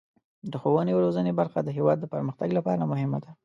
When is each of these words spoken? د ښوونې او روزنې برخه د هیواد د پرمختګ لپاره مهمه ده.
د 0.51 0.53
ښوونې 0.61 0.91
او 0.93 1.03
روزنې 1.05 1.31
برخه 1.39 1.59
د 1.63 1.69
هیواد 1.77 1.97
د 1.99 2.05
پرمختګ 2.13 2.49
لپاره 2.57 2.89
مهمه 2.91 3.19
ده. 3.23 3.31